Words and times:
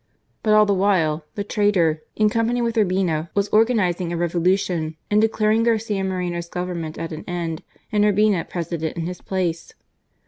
But 0.41 0.55
all 0.55 0.65
the 0.65 0.73
while 0.73 1.25
the 1.35 1.43
traitor, 1.43 2.01
in 2.15 2.27
company 2.31 2.59
with 2.59 2.75
Urbina, 2.75 3.29
was 3.35 3.49
organizing 3.49 4.11
a 4.11 4.17
revolution 4.17 4.95
and 5.11 5.21
declaring 5.21 5.61
Garcia 5.61 6.03
Moreno's 6.03 6.49
govern 6.49 6.81
ment 6.81 6.97
at 6.97 7.11
an 7.11 7.23
end 7.27 7.61
and 7.91 8.03
Urbina 8.03 8.49
President 8.49 8.97
in 8.97 9.05
his 9.05 9.21
place 9.21 9.75